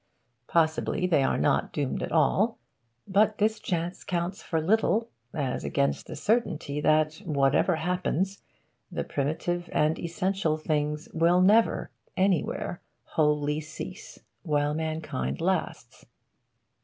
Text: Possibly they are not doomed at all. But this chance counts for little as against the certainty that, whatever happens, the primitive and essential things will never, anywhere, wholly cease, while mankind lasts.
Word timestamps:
Possibly 0.47 1.05
they 1.05 1.21
are 1.21 1.37
not 1.37 1.71
doomed 1.71 2.01
at 2.01 2.11
all. 2.11 2.57
But 3.07 3.37
this 3.37 3.59
chance 3.59 4.03
counts 4.03 4.41
for 4.41 4.59
little 4.59 5.11
as 5.31 5.63
against 5.63 6.07
the 6.07 6.15
certainty 6.15 6.81
that, 6.81 7.17
whatever 7.23 7.75
happens, 7.75 8.41
the 8.91 9.03
primitive 9.03 9.69
and 9.71 9.99
essential 9.99 10.57
things 10.57 11.07
will 11.13 11.39
never, 11.39 11.91
anywhere, 12.17 12.81
wholly 13.03 13.59
cease, 13.61 14.17
while 14.41 14.73
mankind 14.73 15.39
lasts. 15.39 16.03